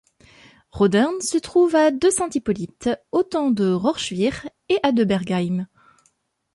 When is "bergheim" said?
5.03-5.67